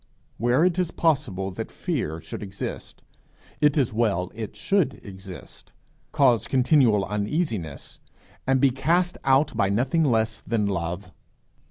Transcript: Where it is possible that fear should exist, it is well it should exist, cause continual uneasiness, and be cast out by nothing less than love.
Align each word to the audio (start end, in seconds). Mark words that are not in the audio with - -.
Where 0.39 0.65
it 0.65 0.79
is 0.79 0.89
possible 0.89 1.51
that 1.51 1.69
fear 1.69 2.19
should 2.19 2.41
exist, 2.41 3.03
it 3.61 3.77
is 3.77 3.93
well 3.93 4.31
it 4.33 4.55
should 4.55 4.99
exist, 5.05 5.73
cause 6.11 6.47
continual 6.47 7.05
uneasiness, 7.05 7.99
and 8.47 8.59
be 8.59 8.71
cast 8.71 9.19
out 9.23 9.55
by 9.55 9.69
nothing 9.69 10.03
less 10.03 10.39
than 10.39 10.65
love. 10.65 11.11